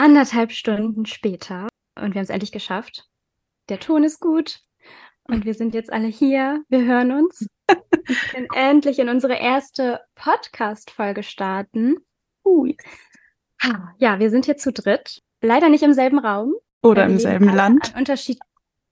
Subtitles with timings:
[0.00, 3.06] anderthalb Stunden später und wir haben es endlich geschafft.
[3.68, 4.60] Der Ton ist gut
[5.24, 6.64] und wir sind jetzt alle hier.
[6.70, 7.46] Wir hören uns.
[7.68, 11.96] Wir können endlich in unsere erste Podcast-Folge starten.
[12.44, 12.76] Uh, yes.
[13.98, 15.20] Ja, wir sind hier zu dritt.
[15.42, 16.54] Leider nicht im selben Raum.
[16.82, 17.92] Oder im selben Land.
[17.92, 18.38] An Unterschied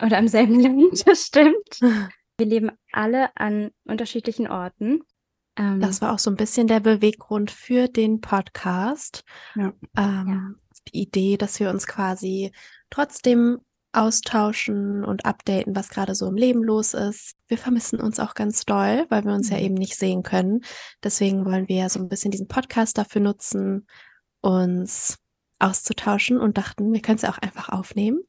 [0.02, 1.80] oder im selben Land, das stimmt.
[1.80, 5.00] Wir leben alle an unterschiedlichen Orten.
[5.56, 9.24] Ähm, Das war auch so ein bisschen der Beweggrund für den Podcast.
[9.54, 9.72] Ja.
[9.96, 10.56] Ähm,
[10.92, 12.52] Die Idee, dass wir uns quasi
[12.90, 13.58] trotzdem
[13.92, 17.34] austauschen und updaten, was gerade so im Leben los ist.
[17.46, 19.64] Wir vermissen uns auch ganz doll, weil wir uns ja Mhm.
[19.64, 20.60] eben nicht sehen können.
[21.02, 23.86] Deswegen wollen wir ja so ein bisschen diesen Podcast dafür nutzen,
[24.40, 25.18] uns
[25.58, 28.20] auszutauschen und dachten, wir können es ja auch einfach aufnehmen,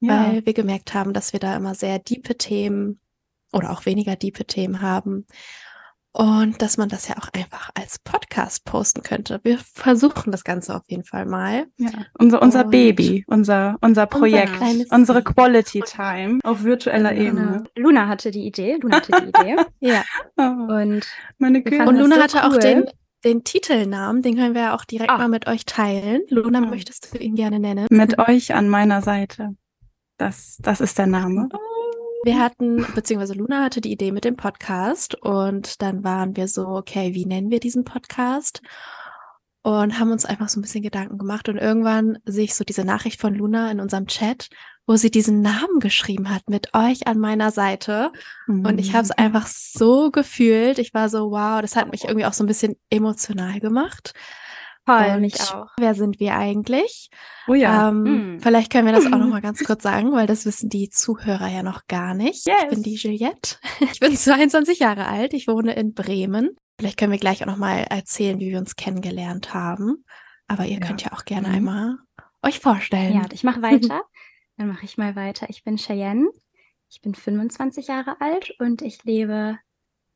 [0.00, 0.26] Ja.
[0.32, 3.00] weil wir gemerkt haben, dass wir da immer sehr diepe Themen
[3.52, 5.26] oder auch weniger diepe Themen haben.
[6.16, 9.40] Und dass man das ja auch einfach als Podcast posten könnte.
[9.42, 11.66] Wir versuchen das Ganze auf jeden Fall mal.
[11.76, 11.90] ja.
[12.18, 15.24] Unser, unser Und- Baby, unser, unser Projekt, kleines unsere.
[15.24, 17.26] Quality Time auf virtueller genau.
[17.40, 17.64] Ebene.
[17.76, 18.76] Luna hatte die Idee.
[18.80, 19.56] Luna hatte die Idee.
[19.80, 20.04] Ja.
[20.36, 20.42] Oh,
[20.72, 21.04] Und
[21.38, 21.84] meine Güte.
[21.84, 22.58] Und Luna so hatte auch cool.
[22.60, 22.84] den,
[23.24, 25.18] den Titelnamen, den können wir ja auch direkt Ah.
[25.18, 26.22] mal mit euch teilen.
[26.28, 26.66] Luna, Ah.
[26.66, 27.86] möchtest du ihn gerne nennen?
[27.90, 29.56] Mit euch an meiner Seite.
[30.16, 31.48] Das, das ist der Name.
[32.24, 36.66] Wir hatten, beziehungsweise Luna hatte die Idee mit dem Podcast und dann waren wir so,
[36.68, 38.62] okay, wie nennen wir diesen Podcast?
[39.62, 42.84] Und haben uns einfach so ein bisschen Gedanken gemacht und irgendwann sehe ich so diese
[42.84, 44.48] Nachricht von Luna in unserem Chat,
[44.86, 48.10] wo sie diesen Namen geschrieben hat, mit euch an meiner Seite.
[48.46, 49.24] Und ich habe es Mhm.
[49.24, 50.78] einfach so gefühlt.
[50.78, 54.12] Ich war so, wow, das hat mich irgendwie auch so ein bisschen emotional gemacht.
[54.86, 55.68] Voll, mich auch.
[55.78, 57.08] wer sind wir eigentlich?
[57.48, 57.88] Oh ja.
[57.88, 58.02] Ähm,
[58.36, 58.40] Mm.
[58.40, 61.48] Vielleicht können wir das auch noch mal ganz kurz sagen, weil das wissen die Zuhörer
[61.48, 62.46] ja noch gar nicht.
[62.46, 63.02] Ich bin die Yes.
[63.02, 63.56] Juliette.
[63.92, 65.32] Ich bin 22 Jahre alt.
[65.34, 66.50] Ich wohne in Bremen.
[66.78, 70.04] Vielleicht können wir gleich auch noch mal erzählen, wie wir uns kennengelernt haben.
[70.48, 70.86] Aber ihr Ja.
[70.86, 71.54] könnt ja auch gerne Mhm.
[71.54, 71.96] einmal
[72.42, 73.14] euch vorstellen.
[73.14, 74.02] Ja, ich mache weiter.
[74.58, 75.46] Dann mache ich mal weiter.
[75.48, 76.28] Ich bin Cheyenne.
[76.90, 79.58] Ich bin 25 Jahre alt und ich lebe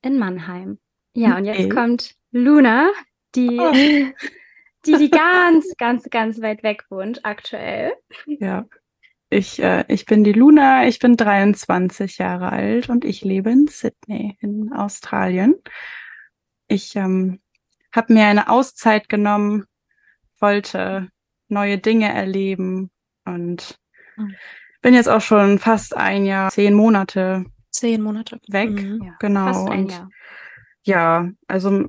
[0.02, 0.78] in Mannheim.
[1.14, 1.68] Ja, und jetzt Okay.
[1.70, 2.90] kommt Luna,
[3.34, 3.72] die, Oh.
[4.86, 7.92] Die, die ganz, ganz, ganz weit weg wohnt aktuell.
[8.26, 8.66] Ja.
[9.30, 13.66] Ich, äh, ich bin die Luna, ich bin 23 Jahre alt und ich lebe in
[13.66, 15.54] Sydney in Australien.
[16.66, 17.40] Ich ähm,
[17.94, 19.64] habe mir eine Auszeit genommen,
[20.40, 21.08] wollte
[21.48, 22.90] neue Dinge erleben
[23.24, 23.78] und
[24.16, 24.34] Mhm.
[24.82, 28.40] bin jetzt auch schon fast ein Jahr, zehn Monate Zehn Monate.
[28.48, 28.70] weg.
[28.70, 29.14] Mhm.
[29.20, 29.44] Genau.
[29.46, 30.08] Fast ein und Jahr.
[30.82, 31.86] ja, also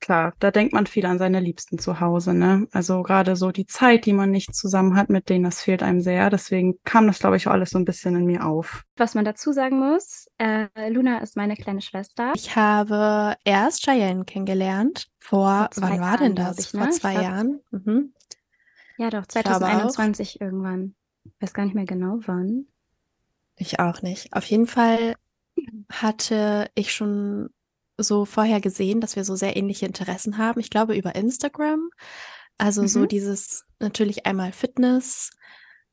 [0.00, 2.66] klar, da denkt man viel an seine Liebsten zu Hause, ne?
[2.72, 6.00] Also gerade so die Zeit, die man nicht zusammen hat mit denen, das fehlt einem
[6.00, 6.30] sehr.
[6.30, 8.84] Deswegen kam das, glaube ich, auch alles so ein bisschen in mir auf.
[8.96, 12.32] Was man dazu sagen muss, äh, Luna ist meine kleine Schwester.
[12.34, 15.08] Ich habe erst Cheyenne kennengelernt.
[15.18, 16.56] Vor, Vor wann war denn Jahren, das?
[16.56, 16.80] glaub ich, ne?
[16.80, 17.60] Vor Ich zwei glaub- Jahren.
[17.70, 18.12] Mhm.
[18.98, 19.58] Ja, doch, glaube auch.
[19.58, 20.94] 2021 irgendwann.
[21.40, 22.66] Weiß gar nicht mehr genau wann.
[23.56, 24.32] Ich auch nicht.
[24.32, 25.16] Auf jeden Fall
[25.90, 27.48] hatte ich schon
[27.98, 30.60] so vorher gesehen, dass wir so sehr ähnliche Interessen haben.
[30.60, 31.90] Ich glaube über Instagram.
[32.58, 33.08] Also so Mhm.
[33.08, 35.30] dieses natürlich einmal Fitness,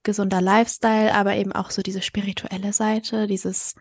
[0.04, 3.76] gesunder Lifestyle, aber eben auch so diese spirituelle Seite, dieses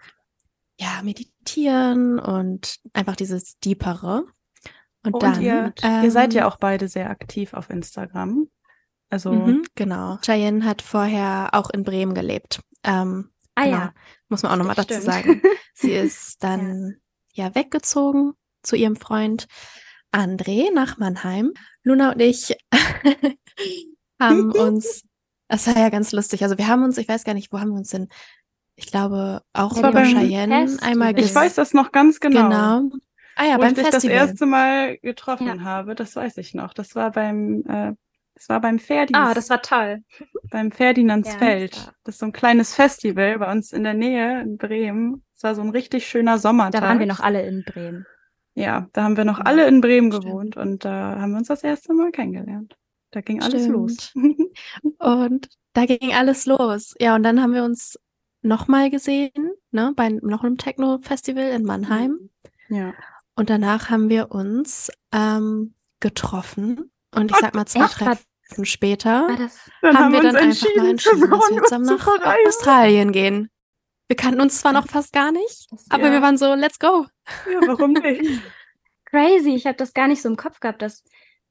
[0.79, 4.25] ja, meditieren und einfach dieses Deepere.
[5.05, 8.49] Und, Und dann, ihr, ihr seid ja ähm, auch beide sehr aktiv auf Instagram.
[9.11, 10.17] Also Mhm, genau.
[10.25, 12.61] Cheyenne hat vorher auch in Bremen gelebt.
[12.85, 13.77] Ähm, Ah genau.
[13.77, 13.95] ja,
[14.29, 15.43] Muss man auch nochmal dazu sagen.
[15.75, 16.97] Sie ist dann
[17.33, 17.55] ja.
[17.55, 18.33] weggezogen
[18.63, 19.47] zu ihrem Freund
[20.13, 21.53] André nach Mannheim.
[21.85, 22.57] Luna und ich
[24.21, 25.05] haben uns,
[25.49, 26.43] das war ja ganz lustig.
[26.43, 28.09] Also wir haben uns, ich weiß gar nicht, wo haben wir uns denn,
[28.77, 30.91] ich glaube auch über Cheyenne Festival.
[30.91, 32.49] einmal ich ges- weiß das noch ganz genau.
[32.49, 32.91] Genau.
[33.37, 34.17] Ah ja, Wo beim ich dich das Festival.
[34.17, 35.61] erste Mal getroffen Ja.
[35.61, 36.75] habe, das weiß ich noch.
[36.75, 37.93] Das war beim, äh,
[38.35, 40.03] das war beim Ferdis, Ah, das war toll.
[40.51, 41.75] beim Ferdinandsfeld.
[41.77, 45.25] Ja, das das ist so ein kleines Festival bei uns in der Nähe in Bremen.
[45.43, 46.83] Es war so ein richtig schöner Sommertag.
[46.83, 48.07] Da waren wir noch alle in Bremen.
[48.55, 50.25] Ja, da haben wir noch alle in Bremen stimmt.
[50.25, 52.77] gewohnt und da haben wir uns das erste Mal kennengelernt.
[53.11, 53.75] Da ging alles Stimmt.
[53.75, 54.15] los.
[55.01, 56.95] Und da ging alles los.
[57.01, 57.99] Ja, und dann haben wir uns
[58.43, 59.33] nochmal gesehen,
[59.73, 62.31] ne, bei noch einem Techno-Festival in Mannheim.
[62.69, 62.95] ja.
[63.35, 66.93] Und danach haben wir uns ähm, getroffen.
[67.15, 67.99] Und ich sag mal, zwei Echt?
[67.99, 69.27] Treffen später?
[69.81, 72.47] Dann haben wir uns dann einfach mal entschieden, dass wir zusammen zusammen zu nach.
[72.47, 73.51] Australien gehen.
[74.13, 76.13] Wir kannten uns zwar noch fast gar nicht, das aber Ja.
[76.13, 77.07] wir waren so, let's go.
[77.51, 78.21] Ja, warum nicht?
[79.07, 79.55] crazy.
[79.55, 81.03] Ich habe das gar nicht so im Kopf gehabt, dass,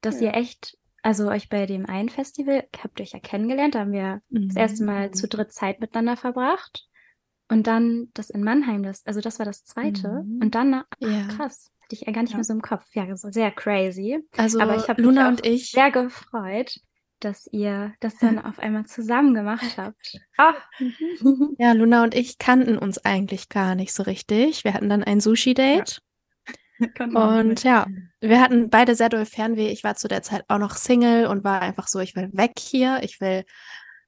[0.01, 0.27] dass Ja.
[0.27, 3.93] ihr echt, also euch bei dem einen Festival habt ihr euch ja kennengelernt, da haben
[3.93, 5.13] wir das erste Mal Mhm.
[5.13, 6.85] zu dritt Zeit miteinander verbracht.
[7.49, 10.21] Und dann das in Mannheim, das, also das war das zweite.
[10.23, 10.39] Mhm.
[10.43, 11.25] Und dann, ach, Ja.
[11.29, 12.85] krass, hatte ich ja gar nicht mehr so im Kopf.
[12.93, 14.19] Ja, so sehr crazy.
[14.37, 15.71] Also Aber ich habe Luna und ich.
[15.71, 16.79] sehr gefreut,
[17.21, 20.19] dass ihr das dann auf einmal zusammen gemacht habt.
[20.38, 20.56] Ah.
[21.59, 24.63] Ja, Luna und ich kannten uns eigentlich gar nicht so richtig.
[24.63, 26.01] Wir hatten dann ein Sushi-Date.
[26.95, 27.39] Genau.
[27.39, 27.85] Und ja,
[28.21, 29.69] wir hatten beide sehr doll Fernweh.
[29.69, 32.53] Ich war zu der Zeit auch noch Single und war einfach so, ich will weg
[32.57, 33.44] hier, ich will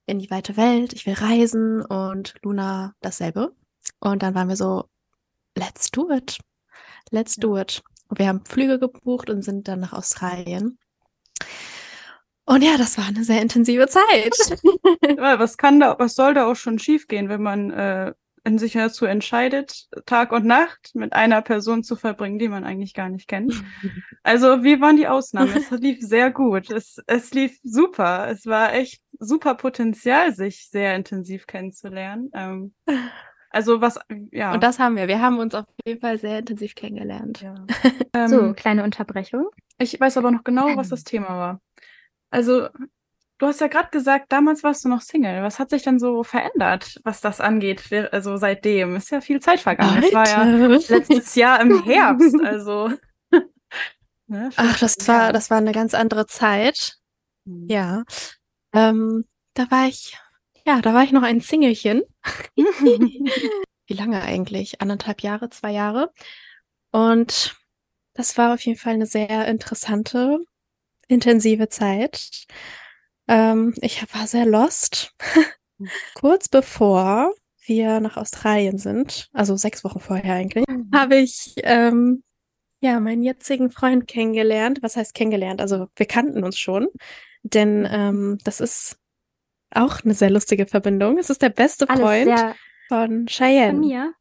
[0.08, 3.54] in die weite Welt, ich will reisen und Luna dasselbe.
[4.00, 4.90] Und dann waren wir so,
[5.56, 6.40] let's do it.
[7.12, 7.84] Let's do it.
[8.08, 10.80] Und wir haben Flüge gebucht und sind dann nach Australien.
[12.46, 14.34] Und ja, das war eine sehr intensive Zeit.
[15.18, 18.14] Was kann da, was soll da auch schon schiefgehen, wenn man äh,
[18.44, 22.94] in sich dazu entscheidet, Tag und Nacht mit einer Person zu verbringen, die man eigentlich
[22.94, 23.54] gar nicht kennt.
[24.26, 25.52] Also, wie waren die Ausnahmen?
[25.54, 26.70] Es lief sehr gut.
[26.72, 28.30] Es, es lief super.
[28.30, 32.32] Es war echt super Potenzial, sich sehr intensiv kennenzulernen.
[32.34, 32.74] Ähm,
[33.50, 34.00] also, was,
[34.32, 34.54] ja.
[34.54, 35.10] Und das haben wir.
[35.10, 37.42] Wir haben uns auf jeden Fall sehr intensiv kennengelernt.
[37.42, 37.56] ja.
[38.30, 39.48] So, Ähm, kleine Unterbrechung.
[39.78, 41.62] ich weiß aber noch genau, was das Thema war.
[42.34, 42.68] Also,
[43.38, 45.44] du hast ja gerade gesagt, damals warst du noch Single.
[45.44, 47.94] Was hat sich denn so verändert, was das angeht?
[48.12, 50.02] Also seitdem ist ja viel Zeit vergangen.
[50.04, 52.90] Es war ja letztes Jahr im Herbst, also.
[54.28, 56.98] ne, Ach, das war, das war eine ganz andere Zeit.
[57.46, 57.68] Hm.
[57.70, 58.04] Ja.
[58.74, 60.18] Ähm, da war ich,
[60.66, 62.02] ja, da war ich noch ein Singelchen.
[62.56, 64.82] Wie lange eigentlich?
[64.82, 66.12] Anderthalb Jahre, zwei Jahre.
[66.92, 67.56] Und
[68.16, 70.40] das war auf jeden Fall eine sehr interessante,
[71.08, 72.46] intensive Zeit.
[73.28, 75.14] Ähm, ich war sehr lost.
[76.16, 77.34] Kurz bevor
[77.66, 82.24] wir nach Australien sind, also sechs Wochen vorher eigentlich, habe ich ähm,
[82.82, 84.80] ja meinen jetzigen Freund kennengelernt.
[84.82, 85.62] Was heißt kennengelernt?
[85.62, 86.88] Also wir kannten uns schon,
[87.44, 88.98] denn ähm, das ist
[89.72, 91.18] auch eine sehr lustige Verbindung.
[91.18, 92.54] Es ist der beste Freund von
[92.90, 93.80] von Cheyenne.
[93.80, 94.14] mir.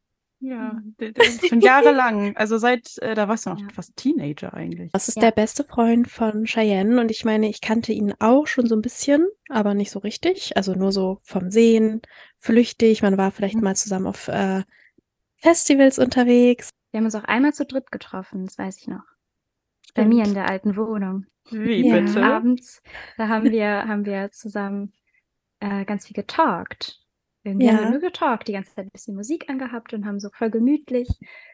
[0.45, 0.81] Ja,
[1.47, 2.35] schon jahrelang.
[2.35, 3.67] Also seit, äh, da warst du noch Ja.
[3.73, 4.91] fast Teenager eigentlich.
[4.91, 5.21] Das ist Ja.
[5.21, 8.81] der beste Freund von Cheyenne und ich meine, ich kannte ihn auch schon so ein
[8.81, 10.57] bisschen, aber nicht so richtig.
[10.57, 12.01] Also nur so vom Sehen,
[12.37, 13.01] flüchtig.
[13.03, 13.63] Man war vielleicht Mhm.
[13.63, 14.63] mal zusammen auf äh,
[15.37, 16.69] Festivals unterwegs.
[16.91, 19.03] Wir haben uns auch einmal zu dritt getroffen, das weiß ich noch.
[19.95, 20.09] Bei Stimmt.
[20.13, 21.25] mir in der alten Wohnung.
[21.51, 21.99] Wie Ja.
[22.01, 22.21] bitte?
[22.21, 22.81] Abends,
[23.17, 24.91] da haben wir, haben wir zusammen
[25.61, 26.99] äh, ganz viel getalkt.
[27.43, 27.73] Irgendwie Ja.
[27.73, 30.49] haben wir nur getalkt, die ganze Zeit ein bisschen Musik angehabt und haben so voll
[30.49, 31.09] gemütlich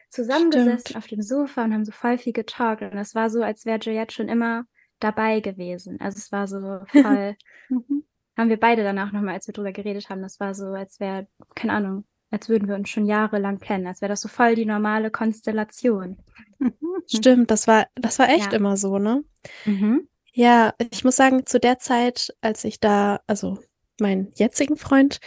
[0.08, 0.96] zusammengesessen Stimmt.
[0.96, 2.82] auf dem Sofa und haben so voll viel getalkt.
[2.82, 4.64] Und es war so, als wäre Juliette schon immer
[5.00, 6.00] dabei gewesen.
[6.00, 7.36] Also es war so voll,
[7.70, 8.04] Mhm.
[8.36, 11.28] haben wir beide danach nochmal, als wir drüber geredet haben, das war so, als wäre,
[11.54, 14.66] keine Ahnung, als würden wir uns schon jahrelang kennen, als wäre das so voll die
[14.66, 16.18] normale Konstellation.
[17.06, 18.58] Stimmt, das war, das war echt Ja.
[18.58, 19.24] immer so, ne?
[19.64, 20.08] Mhm.
[20.32, 23.58] Ja, ich muss sagen, zu der Zeit, als ich da, also
[24.00, 25.18] meinen jetzigen Freund,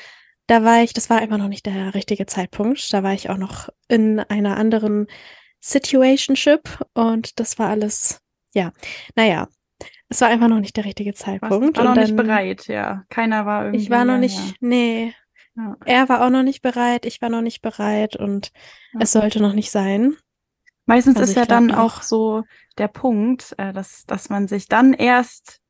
[0.48, 2.92] da war ich, das war einfach noch nicht der richtige Zeitpunkt.
[2.94, 5.08] Da war ich auch noch in einer anderen
[5.62, 6.62] Situationship
[6.94, 8.20] und das war alles,
[8.54, 8.72] ja,
[9.16, 9.48] naja,
[10.10, 11.78] es war einfach noch nicht der richtige Warst, Zeitpunkt.
[11.78, 13.04] war noch und nicht dann, bereit, ja.
[13.10, 13.84] Keiner war irgendwie.
[13.84, 15.14] Ich war noch ja, nicht, nee,
[15.56, 15.78] Ja.
[15.86, 18.52] er war auch noch nicht bereit, ich war noch nicht bereit und
[18.94, 19.00] Ja.
[19.02, 20.16] es sollte noch nicht sein.
[20.86, 22.44] Meistens Also ist ich ja dann auch so
[22.78, 25.62] der Punkt, äh, dass, dass man sich dann erst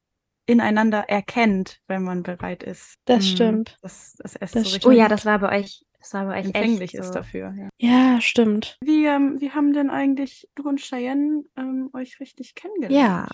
[0.45, 2.95] ineinander erkennt, wenn man bereit ist.
[3.05, 3.29] Das Mhm.
[3.29, 3.77] stimmt.
[3.81, 6.45] Das erst Das so richtig Oh ja, das war bei euch, das war bei euch
[6.45, 7.13] empfänglich echt ist so.
[7.13, 7.53] dafür.
[7.57, 7.69] Ja.
[7.77, 8.77] Ja, stimmt.
[8.81, 12.93] Wie, ähm, wie haben denn eigentlich du und Cheyenne ähm, euch richtig kennengelernt?
[12.93, 13.27] Ja.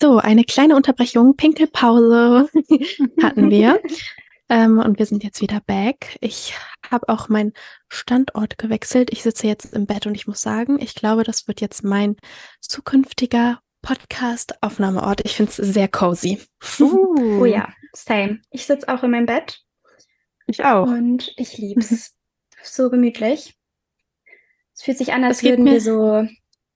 [0.00, 2.48] So, eine kleine Unterbrechung, Pinkelpause
[3.22, 3.80] hatten wir.
[4.48, 6.16] ähm, und wir sind jetzt wieder back.
[6.20, 6.54] Ich
[6.90, 7.52] habe auch meinen
[7.88, 9.10] Standort gewechselt.
[9.12, 12.16] Ich sitze jetzt im Bett und ich muss sagen, ich glaube, das wird jetzt mein
[12.60, 15.20] zukünftiger Podcast-Aufnahmeort.
[15.24, 16.40] Ich finde es sehr cozy.
[16.80, 18.40] Uh, Oh ja, same.
[18.50, 19.60] Ich sitze auch in meinem Bett
[20.46, 20.86] Ich auch.
[20.86, 22.14] und ich lieb's.
[22.62, 23.56] so gemütlich.
[24.74, 26.26] Es fühlt sich an, als Es geht würden mir- wir so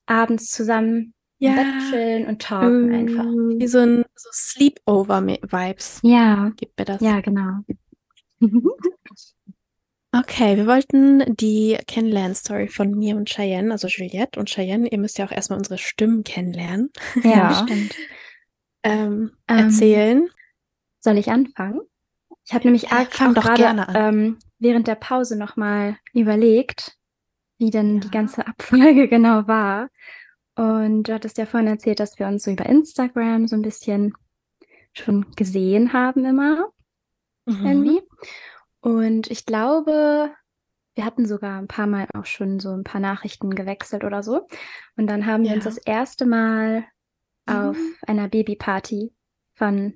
[0.07, 3.25] abends zusammen im Bett chillen und talken einfach.
[3.25, 6.01] Wie so ein so Sleepover-Vibes.
[6.03, 7.01] Ja, Gibt mir das.
[7.01, 7.61] ja, genau.
[10.19, 15.19] Okay, wir wollten die Kennenlern-Story von mir und Cheyenne, also Juliette und Cheyenne, ihr müsst
[15.19, 16.91] ja auch erstmal unsere Stimmen kennenlernen,
[17.23, 17.97] Ja, stimmt.
[18.83, 20.29] ähm, Ähm, erzählen.
[21.01, 21.81] Soll ich anfangen?
[22.47, 23.95] Ich habe nämlich Ja, fang auch doch gerne an.
[23.97, 26.97] ähm, während der Pause nochmal überlegt,
[27.59, 28.13] wie denn die Ja.
[28.13, 29.89] ganze Abfolge genau war.
[30.55, 34.15] Und du hattest ja vorhin erzählt, dass wir uns so über Instagram so ein bisschen
[34.95, 36.71] schon gesehen haben immer
[37.45, 37.67] Mhm.
[37.67, 38.03] irgendwie.
[38.87, 40.31] Und ich glaube,
[40.95, 44.47] wir hatten sogar ein paar Mal auch schon so ein paar Nachrichten gewechselt oder so.
[44.97, 45.71] Und dann haben wir uns Ja.
[45.71, 46.85] das erste Mal
[47.47, 47.95] auf Mhm.
[48.07, 49.13] einer Babyparty
[49.55, 49.95] von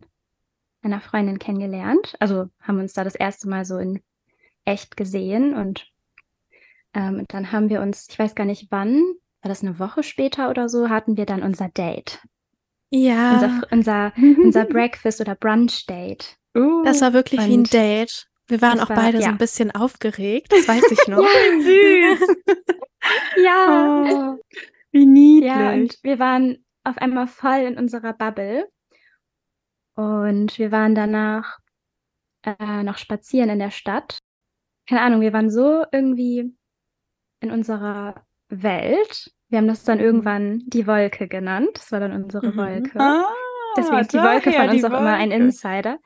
[0.83, 2.17] einer Freundin kennengelernt.
[2.19, 4.03] Also haben uns da das erste Mal so in
[4.65, 5.87] echt gesehen und
[6.93, 9.01] ähm, und dann haben wir uns, ich weiß gar nicht wann,
[9.43, 12.21] war das eine Woche später oder so, hatten wir dann unser Date.
[12.91, 13.35] Ja.
[13.35, 14.13] Unser, unser,
[14.45, 16.37] unser Breakfast oder Brunch Date.
[16.57, 18.27] Uh, Das war wirklich wie ein Und Date.
[18.51, 19.31] Wir waren das auch war- beide so ja.
[19.31, 21.27] ein bisschen aufgeregt, das weiß ich noch.
[21.63, 22.37] süß.
[23.37, 24.05] Ja.
[24.37, 24.39] Oh,
[24.93, 25.49] wie niedlich.
[25.51, 28.69] Ja, und wir waren auf einmal voll in unserer Bubble.
[29.95, 31.59] Und wir waren danach
[32.45, 34.19] äh, noch spazieren in der Stadt.
[34.89, 36.55] Keine Ahnung, wir waren so irgendwie
[37.41, 39.33] in unserer Welt.
[39.49, 40.05] Wir haben das dann Mhm.
[40.05, 41.71] irgendwann die Wolke genannt.
[41.75, 42.57] Das war dann unsere Mhm.
[42.57, 43.01] Wolke.
[43.01, 43.25] ah,
[43.77, 45.45] Deswegen ist die Wolke von uns auch immer ein Wolke.
[45.45, 45.99] Insider.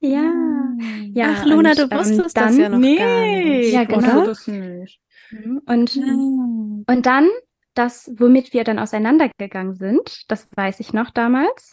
[0.00, 0.22] Ja.
[0.22, 1.12] Mm.
[1.14, 3.72] Ja, Ach, Luna, und, du ähm, wusstest das dann- ja noch nee, gar nicht.
[3.72, 4.24] Ja, genau.
[4.24, 5.00] das nicht.
[5.30, 5.60] Mhm.
[5.66, 6.84] Und, Mm.
[6.88, 7.28] und dann,
[7.74, 11.72] das, womit wir dann auseinandergegangen sind, das weiß ich noch damals,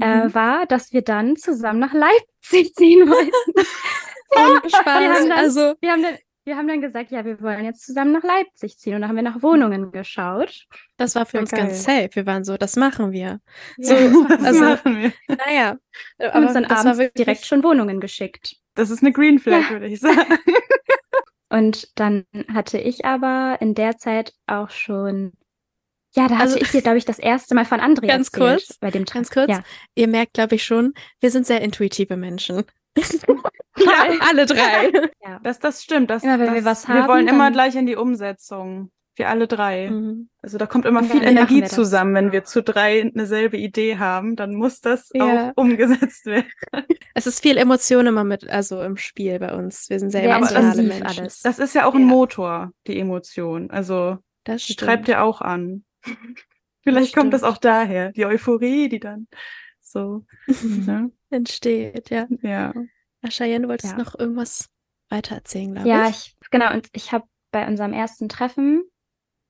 [0.00, 0.34] äh, Mhm.
[0.34, 3.66] war, dass wir dann zusammen nach Leipzig ziehen wollten.
[4.36, 4.86] Ohne Wir Spaß.
[4.86, 6.16] haben dann- Also, Wir haben, dann,
[6.50, 8.96] wir haben dann gesagt, ja, wir wollen jetzt zusammen nach Leipzig ziehen.
[8.96, 10.66] Und da haben wir nach Wohnungen geschaut.
[10.96, 11.60] das war für Ja, uns geil.
[11.60, 12.10] ganz safe.
[12.12, 13.40] Wir waren so, das machen wir.
[13.78, 15.12] So, Ja, das also- machen wir.
[15.28, 15.76] Naja,
[16.20, 18.56] haben aber uns dann abends wirklich direkt schon Wohnungen geschickt.
[18.74, 19.70] Das ist eine Green Flag, Ja.
[19.70, 20.38] würde ich sagen.
[21.50, 25.32] Und dann hatte ich aber in der Zeit auch schon,
[26.14, 28.58] ja, da hatte Also- ich dir, glaube ich, das erste Mal von André Ganz erzählt.
[28.66, 29.46] kurz, Bei dem Ganz Treffen.
[29.48, 29.64] kurz, Ja.
[29.94, 32.64] ihr merkt, glaube ich, schon, wir sind sehr intuitive Menschen.
[33.76, 33.92] Ja.
[34.28, 34.90] alle drei.
[35.24, 35.40] ja.
[35.42, 36.10] Das, das stimmt.
[36.10, 38.90] Das, Immer wenn das, wir was wir haben, wollen immer gleich in die Umsetzung.
[39.16, 39.90] Wir alle drei.
[39.90, 40.28] Mhm.
[40.42, 42.14] Also da kommt immer viel Energie wir zusammen.
[42.14, 45.50] Wenn wir zu drei eine selbe Idee haben, dann muss das Ja.
[45.50, 46.46] auch umgesetzt werden.
[47.14, 49.88] Es ist viel Emotion immer mit, also im Spiel bei uns.
[49.90, 51.06] Wir sind sehr Sehr emotionale Menschen.
[51.06, 51.40] alles.
[51.40, 52.06] Das ist ja auch ein Ja.
[52.06, 53.70] Motor, die Emotion.
[53.70, 54.88] Also Das die stimmt.
[54.88, 55.84] treibt ja auch an.
[56.82, 59.28] Vielleicht kommt das auch daher, die Euphorie, die dann
[59.80, 60.24] so.
[60.62, 61.10] Ne?
[61.30, 62.26] entsteht, ja.
[62.42, 62.72] Ja.
[63.28, 63.98] Cheyenne, du wolltest Ja.
[63.98, 64.68] noch irgendwas
[65.10, 66.36] weiter erzählen, glaube Ja, ich.
[66.40, 66.72] ich, genau.
[66.72, 68.84] Und ich habe bei unserem ersten Treffen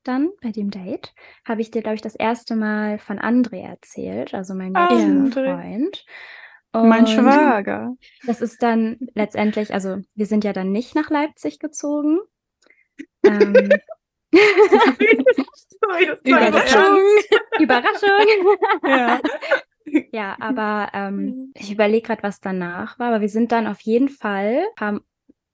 [0.03, 1.13] dann, bei dem Date,
[1.45, 5.55] habe ich dir, glaube ich, das erste Mal von André erzählt, also meinem jetzigen André.
[5.55, 6.05] Freund.
[6.73, 7.95] Mein Und Schwager.
[8.25, 12.19] Das ist dann letztendlich, also wir sind ja dann nicht nach Leipzig gezogen.
[13.23, 13.69] ähm,
[16.23, 17.01] Überraschung.
[17.59, 18.57] Überraschung.
[18.85, 19.21] Ja.
[20.13, 23.07] Ja, aber ähm, ich überlege gerade, was danach war.
[23.07, 25.01] Aber wir sind dann auf jeden Fall, ein paar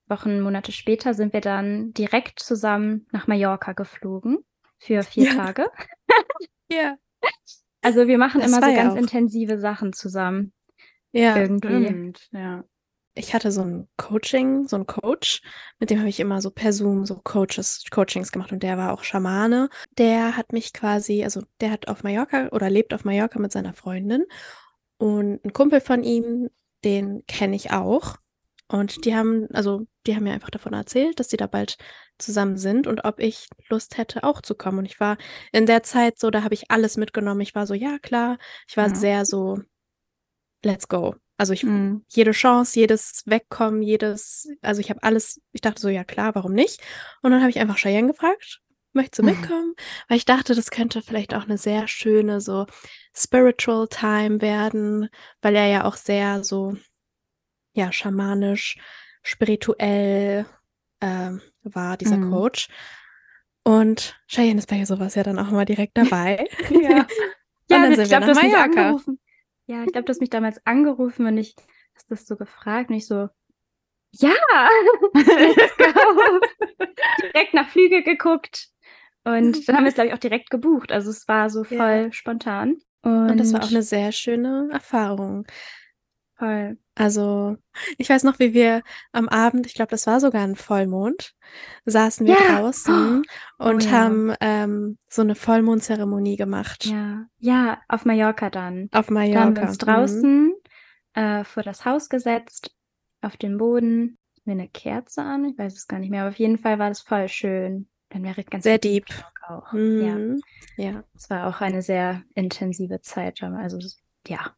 [0.09, 4.39] Wochen, Monate später, sind wir dann direkt zusammen nach Mallorca geflogen
[4.79, 5.33] für vier Ja.
[5.33, 5.65] Tage.
[6.69, 6.97] Ja.
[7.81, 8.97] Also wir machen Das immer so ganz auch.
[8.97, 10.51] intensive Sachen zusammen.
[11.13, 11.37] Ja.
[11.37, 11.85] irgendwie.
[11.85, 12.65] Stimmt, ja.
[13.17, 15.41] Ich hatte so ein Coaching, so ein Coach,
[15.79, 18.93] mit dem habe ich immer so per Zoom so Coaches, Coachings gemacht und der war
[18.93, 19.69] auch Schamane.
[19.97, 23.73] Der hat mich quasi, also der hat auf Mallorca oder lebt auf Mallorca mit seiner
[23.73, 24.25] Freundin
[24.97, 26.49] und ein Kumpel von ihm,
[26.83, 28.17] den kenne ich auch.
[28.69, 31.77] Und die haben, also die haben mir einfach davon erzählt, dass sie da bald
[32.19, 34.79] zusammen sind und ob ich Lust hätte, auch zu kommen.
[34.79, 35.17] Und ich war
[35.53, 37.41] in der Zeit so, da habe ich alles mitgenommen.
[37.41, 38.37] Ich war so, ja klar.
[38.67, 38.95] Ich war Ja.
[38.95, 39.59] sehr so,
[40.63, 41.15] let's go.
[41.37, 42.03] Also ich Mhm.
[42.09, 46.53] jede Chance, jedes Wegkommen, jedes, also ich habe alles, ich dachte so, ja klar, warum
[46.53, 46.81] nicht?
[47.21, 48.61] Und dann habe ich einfach Cheyenne gefragt,
[48.93, 49.29] möchtest du Mhm.
[49.39, 49.75] mitkommen?
[50.07, 52.65] Weil ich dachte, das könnte vielleicht auch eine sehr schöne, so
[53.15, 55.09] spiritual Time werden,
[55.41, 56.75] weil er ja auch sehr so,
[57.73, 58.77] ja, schamanisch,
[59.21, 60.45] spirituell
[61.01, 62.31] ähm, war, dieser Mhm.
[62.31, 62.67] Coach.
[63.63, 66.47] Und Cheyenne ist bei sowas ja dann auch mal direkt dabei.
[66.71, 67.05] Ja.
[67.69, 68.81] Ja, dann ich sind wir glaube, nach Mallorca.
[68.81, 69.19] angerufen.
[69.67, 71.55] Ja, ich glaube, du hast mich damals angerufen und ich
[71.95, 73.29] hast das so gefragt und ich so,
[74.13, 74.33] ja,
[75.13, 75.85] let's go.
[77.21, 78.69] direkt nach Flüge geguckt.
[79.25, 80.91] Und dann haben wir es, glaube ich, auch direkt gebucht.
[80.91, 81.77] Also es war so Ja.
[81.77, 82.77] voll spontan.
[83.01, 85.45] Und, Und das war auch eine sehr schöne Erfahrung.
[86.37, 86.77] Voll.
[86.95, 87.57] Also,
[87.97, 91.33] ich weiß noch, wie wir am Abend, ich glaube, das war sogar ein Vollmond,
[91.85, 92.57] saßen wir Ja.
[92.59, 93.23] draußen
[93.59, 93.91] und ja.
[93.91, 98.89] haben ähm, so eine Vollmondzeremonie gemacht Ja, ja, auf Mallorca dann.
[98.91, 99.41] auf Da Mallorca.
[99.41, 99.85] haben wir uns Mhm.
[99.85, 100.53] draußen
[101.13, 102.71] äh, vor das Haus gesetzt,
[103.21, 106.39] auf den Boden, mir eine Kerze an, ich weiß es gar nicht mehr, aber auf
[106.39, 107.89] jeden Fall war das voll schön.
[108.09, 109.05] Dann wäre ganz Sehr deep.
[109.47, 109.71] Auch.
[109.73, 110.41] Ja, Mhm.
[110.77, 111.03] Ja.
[111.15, 113.41] es war auch eine sehr intensive Zeit.
[113.43, 113.79] Also
[114.27, 114.53] ja,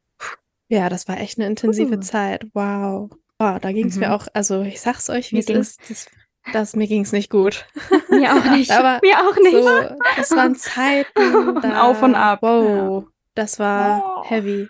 [0.69, 1.99] ja, das war echt eine intensive Uh.
[1.99, 2.45] Zeit.
[2.53, 3.09] Wow.
[3.37, 4.13] Wow, da ging es mir Mhm.
[4.13, 5.89] auch, also ich sag's euch, wie Mir es ging's- ist.
[5.89, 7.65] Das, das, mir ging es nicht gut.
[8.09, 8.71] mir auch nicht.
[8.71, 9.51] Aber mir auch nicht.
[9.53, 11.13] So, das waren Zeiten,
[11.61, 14.29] da, Auf und ab, Wow, das war Oh.
[14.29, 14.67] heavy,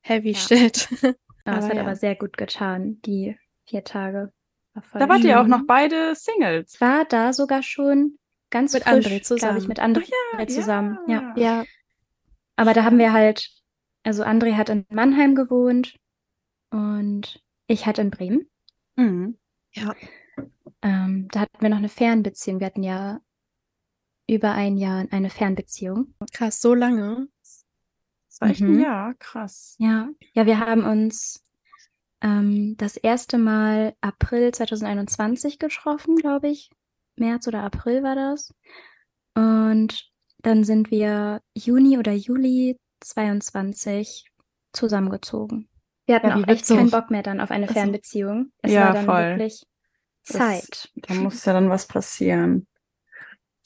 [0.00, 0.38] heavy Ja.
[0.38, 0.88] shit.
[1.44, 1.80] Aber es hat ja.
[1.82, 4.32] aber sehr gut getan, die vier Tage.
[4.94, 6.80] Da wart ihr auch noch beide Singles.
[6.80, 8.18] War da sogar schon
[8.50, 9.66] ganz Mit frisch, André glaube ich, zusammen.
[9.66, 10.46] mit André ja.
[10.46, 10.98] zusammen.
[11.08, 11.32] Ja.
[11.36, 11.64] Ja,
[12.56, 13.48] Aber da haben wir halt,
[14.02, 15.96] also André hat in Mannheim gewohnt
[16.70, 18.48] und ich hatte in Bremen.
[18.96, 19.38] Mhm.
[20.82, 22.60] Ähm, da hatten wir noch eine Fernbeziehung.
[22.60, 23.20] Wir hatten ja
[24.28, 26.14] über ein Jahr eine Fernbeziehung.
[26.32, 27.28] krass, so lange.
[27.42, 28.80] Das war echt ein Mhm.
[28.80, 29.76] Jahr, krass.
[29.78, 31.42] Ja, ja, wir haben uns
[32.22, 36.70] ähm, das erste Mal April 2021 getroffen, glaube ich.
[37.16, 38.54] März oder April war das.
[39.34, 40.10] Und
[40.42, 44.26] dann sind wir Juni oder Juli 22
[44.72, 45.68] zusammengezogen.
[46.06, 48.52] Wir hatten Ja, auch echt keinen Bock mehr dann auf eine Fernbeziehung.
[48.62, 49.30] Es Ja, war dann voll.
[49.38, 49.62] wirklich
[50.26, 50.90] Das- Zeit.
[50.96, 52.66] Da muss ja dann was passieren.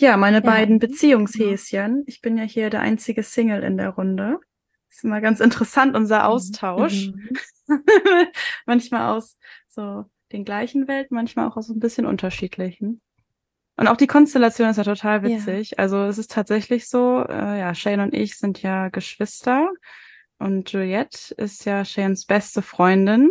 [0.00, 0.42] Ja, meine Ja.
[0.42, 2.04] beiden Beziehungshäschen.
[2.06, 4.40] Ich bin ja hier der einzige Single in der Runde.
[4.90, 7.08] Ist immer ganz interessant, unser Austausch.
[7.08, 7.28] Mhm.
[8.66, 9.38] manchmal aus
[9.68, 13.00] so den gleichen Welten, manchmal auch aus so ein bisschen unterschiedlichen.
[13.76, 15.22] Und auch die Konstellation ist ja total Ja.
[15.36, 15.78] witzig.
[15.78, 19.70] Also es ist tatsächlich so, äh, ja, Shane und ich sind ja Geschwister
[20.38, 23.30] und Juliette ist ja Shanes beste Freundin.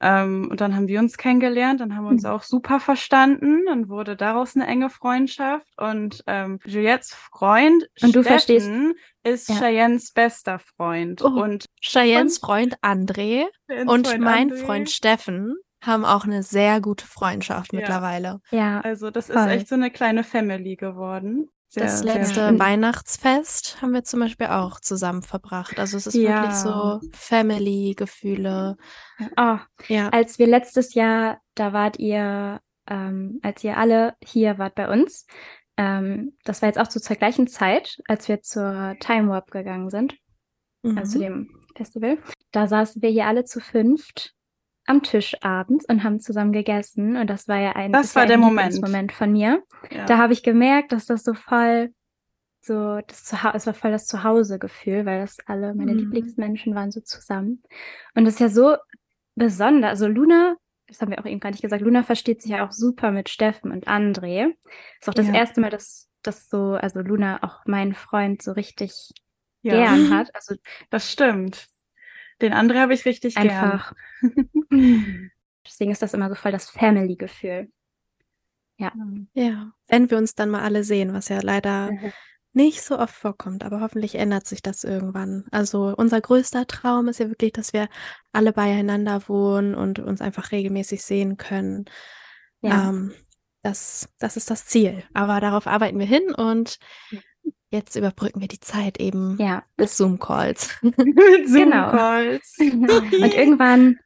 [0.00, 2.30] Ähm, und dann haben wir uns kennengelernt, dann haben wir uns Hm.
[2.30, 8.22] auch super verstanden, dann wurde daraus eine enge Freundschaft und ähm, Juliettes Freund Und du
[8.22, 8.68] verstehst-
[9.22, 9.54] ist Ja.
[9.60, 11.28] Cheyennes bester Freund Oh.
[11.28, 14.64] und Cheyennes Freund André Cheyennes und Freund mein André.
[14.64, 17.78] Freund Steffen haben auch eine sehr gute Freundschaft Ja.
[17.80, 18.40] mittlerweile.
[18.50, 19.48] Ja, Also das ist Voll.
[19.48, 21.48] echt so eine kleine Family geworden.
[21.68, 22.56] Sehr, das letzte.
[22.58, 25.80] Weihnachtsfest haben wir zum Beispiel auch zusammen verbracht.
[25.80, 26.42] Also es ist Ja.
[26.42, 28.76] wirklich so Family-Gefühle.
[29.36, 30.08] oh, Ja.
[30.10, 35.26] als wir letztes Jahr, da wart ihr, ähm, als ihr alle hier wart bei uns,
[35.76, 39.90] ähm, das war jetzt auch so zur gleichen Zeit, als wir zur Time Warp gegangen
[39.90, 40.14] sind,
[40.84, 41.22] also zu Mhm.
[41.22, 42.18] dem Festival.
[42.52, 44.32] Da saßen wir hier alle zu fünft
[44.86, 47.16] am Tisch abends und haben zusammen gegessen.
[47.16, 48.72] Und das war ja ein, Das ist war der Moment.
[48.72, 49.62] Lieblingsmoment von mir.
[49.90, 50.04] Ja.
[50.06, 51.90] Da habe ich gemerkt, dass das so voll
[52.60, 55.98] so das Zuha es war voll das Zuhause-Gefühl, weil das alle meine Mhm.
[55.98, 57.62] Lieblingsmenschen waren so zusammen.
[58.14, 58.76] Und das ist ja so
[59.34, 59.90] besonders.
[59.90, 62.72] Also Luna, das haben wir auch eben gar nicht gesagt, Luna versteht sich ja auch
[62.72, 64.54] super mit Steffen und André.
[65.00, 65.34] Ist auch das Ja.
[65.34, 69.10] erste Mal, dass das so, also Luna auch meinen Freund so richtig
[69.62, 70.34] ja, gern hat.
[70.34, 70.54] Also
[70.90, 71.66] das stimmt.
[72.40, 73.92] Den André habe ich richtig einfach.
[75.66, 77.68] Deswegen ist das immer so voll das Family-Gefühl.
[78.76, 79.28] gern.
[79.34, 82.12] Ja, wenn wir uns dann mal alle sehen, was ja leider Mhm.
[82.52, 85.44] nicht so oft vorkommt, aber hoffentlich ändert sich das irgendwann.
[85.50, 87.88] Also unser größter Traum ist ja wirklich, dass wir
[88.32, 91.84] alle beieinander wohnen und uns einfach regelmäßig sehen können.
[92.62, 92.90] Ja.
[92.90, 93.12] Ähm,
[93.62, 95.04] das, das ist das Ziel.
[95.14, 96.78] Aber darauf arbeiten wir hin und
[97.70, 99.64] jetzt überbrücken wir die Zeit eben ja.
[99.76, 100.70] mit Zoom-Calls.
[100.82, 101.90] Mit Genau.
[101.90, 102.56] Zoom-Calls.
[102.60, 103.98] Und irgendwann,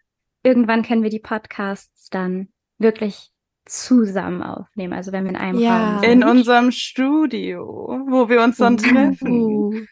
[0.42, 3.30] irgendwann können wir die Podcasts dann wirklich
[3.66, 4.94] zusammen aufnehmen.
[4.94, 5.94] Also wenn wir in einem Ja.
[5.96, 6.10] Raum sind.
[6.10, 7.66] In unserem Studio,
[8.08, 8.76] wo wir uns dann Uh.
[8.76, 9.88] treffen.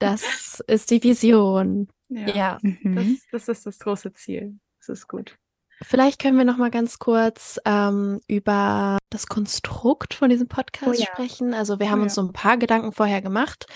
[0.00, 1.88] Das ist die Vision.
[2.08, 2.58] ja, Ja.
[2.62, 3.18] Mhm.
[3.30, 4.58] Das, das ist das große Ziel.
[4.80, 5.36] Das ist gut.
[5.82, 10.92] Vielleicht können wir noch mal ganz kurz ähm, über das Konstrukt von diesem Podcast Oh
[10.92, 11.06] ja.
[11.06, 11.54] sprechen.
[11.54, 13.66] Also wir haben Oh uns so ein paar Gedanken vorher gemacht,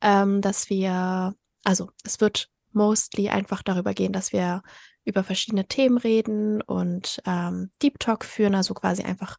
[0.00, 4.62] ähm, dass wir, also es wird mostly einfach darüber gehen, dass wir
[5.04, 9.36] über verschiedene Themen reden und ähm, Deep Talk führen, also quasi einfach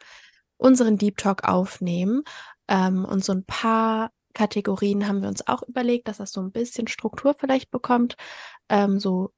[0.57, 2.23] unseren Deep Talk aufnehmen.
[2.67, 6.51] Ähm, und so ein paar Kategorien haben wir uns auch überlegt, dass das so ein
[6.51, 8.15] bisschen Struktur vielleicht bekommt.
[8.69, 9.31] Ähm, so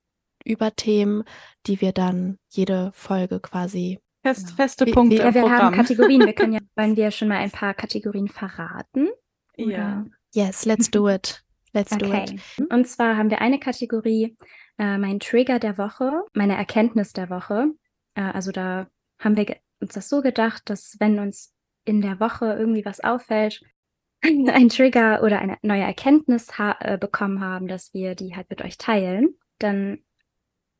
[0.48, 1.24] Überthemen,
[1.66, 4.00] die wir dann jede Folge quasi.
[4.24, 4.56] Fest, Genau.
[4.56, 5.76] Feste Wie- Punkte Ja, im wir haben.
[5.76, 6.26] Kategorien.
[6.26, 9.10] Wir können ja, wollen wir schon mal ein paar Kategorien verraten?
[9.58, 10.06] ja.
[10.34, 11.44] Yes, let's do it.
[11.74, 12.32] Let's do it.
[12.34, 12.40] Okay.
[12.70, 14.36] Und zwar haben wir eine Kategorie,
[14.78, 17.68] äh, mein Trigger der Woche, meine Erkenntnis der Woche.
[18.16, 18.88] Äh, also da
[19.20, 21.54] haben wir uns das so gedacht, dass wenn uns
[21.86, 23.62] in der Woche irgendwie was auffällt,
[24.24, 28.62] ein Trigger oder eine neue Erkenntnis ha äh, bekommen haben, dass wir die halt mit
[28.64, 30.00] euch teilen, dann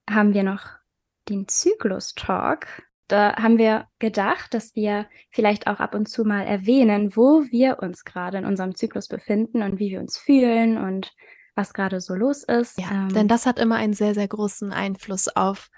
[0.10, 0.62] haben wir noch
[1.30, 2.68] den Zyklus-Talk.
[3.08, 7.80] Da haben wir gedacht, dass wir vielleicht auch ab und zu mal erwähnen, wo wir
[7.82, 11.14] uns gerade in unserem Zyklus befinden und wie wir uns fühlen und
[11.56, 12.78] was gerade so los ist.
[12.80, 15.70] Ja, Ähm, denn das hat immer einen sehr, sehr großen Einfluss auf,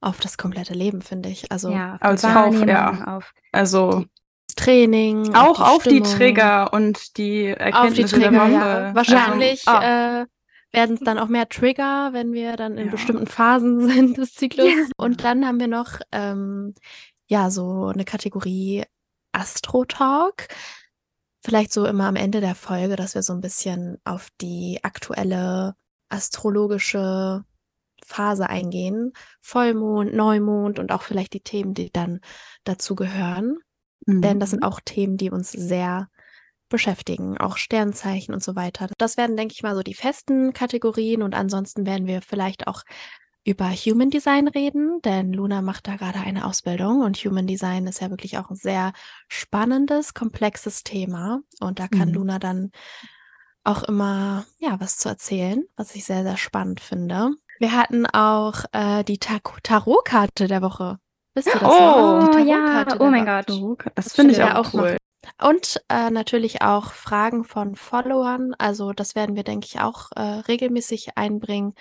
[0.00, 1.50] auf das komplette Leben, finde ich.
[1.50, 3.16] Also ja, auf als die Kauf, Wahrnehmung, ja.
[3.16, 4.04] auf Also
[4.56, 8.52] Training, auch auf die Stimmung, Trigger und die auf die Erkenntnisse Trigger, der Woche.
[8.52, 8.94] ja.
[8.94, 10.26] Wahrscheinlich Also, ah, äh,
[10.72, 12.92] werden es dann auch mehr Trigger, wenn wir dann in Ja.
[12.92, 14.68] bestimmten Phasen sind des Zyklus.
[14.68, 14.84] Ja.
[14.96, 16.74] Und dann haben wir noch ähm,
[17.26, 18.84] ja so eine Kategorie
[19.32, 20.48] Astro Talk.
[21.44, 25.74] Vielleicht so immer am Ende der Folge, dass wir so ein bisschen auf die aktuelle
[26.08, 27.44] astrologische
[28.04, 29.12] Phase eingehen.
[29.40, 32.20] Vollmond, Neumond und auch vielleicht die Themen, die dann
[32.64, 33.58] dazu gehören.
[34.06, 34.68] Denn das sind mhm.
[34.68, 36.08] auch Themen, die uns sehr
[36.68, 38.88] beschäftigen, auch Sternzeichen und so weiter.
[38.98, 42.82] Das werden, denke ich mal, so die festen Kategorien und ansonsten werden wir vielleicht auch
[43.44, 48.00] über Human Design reden, denn Luna macht da gerade eine Ausbildung und Human Design ist
[48.00, 48.92] ja wirklich auch ein sehr
[49.28, 52.14] spannendes, komplexes Thema und da kann Mhm.
[52.14, 52.70] Luna dann
[53.64, 57.30] auch immer ja was zu erzählen, was ich sehr, sehr spannend finde.
[57.58, 60.98] Wir hatten auch äh, die Ta Tarotkarte der Woche.
[61.34, 62.28] Wisst ihr das Oh, noch?
[62.30, 63.26] Die ja, Tarotkarte oh der mein Woche.
[63.26, 63.92] Gott.
[63.94, 64.96] Das finde ich auch ja, auch cool.
[65.40, 68.54] Und äh, natürlich auch Fragen von Followern.
[68.58, 71.74] Also das werden wir, denke ich, auch äh, regelmäßig einbringen.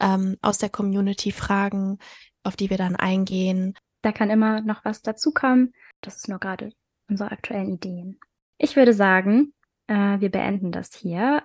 [0.00, 1.98] Ähm, aus der Community Fragen,
[2.42, 3.74] auf die wir dann eingehen.
[4.02, 5.74] Da kann immer noch was dazukommen.
[6.00, 6.72] Das ist nur gerade
[7.08, 8.18] unsere aktuellen Ideen.
[8.58, 9.52] Ich würde sagen,
[9.86, 11.44] äh, wir beenden das hier.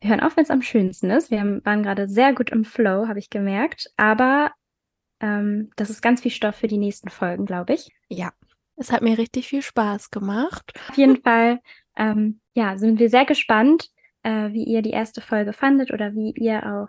[0.00, 1.30] Wir hören auf, wenn es am schönsten ist.
[1.30, 3.90] Wir haben, waren gerade sehr gut im Flow, habe ich gemerkt.
[3.96, 4.52] Aber
[5.20, 7.90] ähm, das ist ganz viel Stoff für die nächsten Folgen, glaube ich.
[8.08, 8.32] Ja,
[8.78, 10.72] es hat mir richtig viel Spaß gemacht.
[10.88, 11.60] Auf jeden Fall,
[11.96, 13.90] ähm, ja, sind wir sehr gespannt,
[14.22, 16.88] äh, wie ihr die erste Folge fandet oder wie ihr auch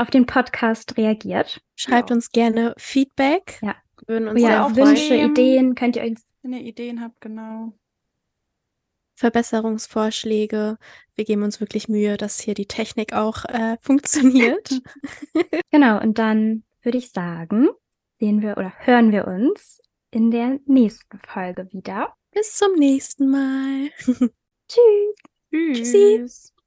[0.00, 1.60] auf den Podcast reagiert.
[1.76, 2.16] Schreibt Ja.
[2.16, 3.58] uns gerne Feedback.
[3.62, 3.76] Ja.
[4.06, 4.74] Würden uns sehr auch.
[4.76, 5.30] Wünsche, freuen.
[5.32, 7.72] Ideen könnt ihr uns Wenn ihr Ideen habt, genau.
[9.16, 10.78] Verbesserungsvorschläge.
[11.16, 14.80] Wir geben uns wirklich Mühe, dass hier die Technik auch äh, funktioniert.
[15.72, 17.68] Genau, und dann würde ich sagen,
[18.20, 22.14] sehen wir oder hören wir uns in der nächsten Folge wieder.
[22.32, 23.90] Bis zum nächsten Mal.
[24.68, 25.14] Tschüss.
[25.50, 25.78] Tschüss.
[25.78, 26.57] Tschüssi.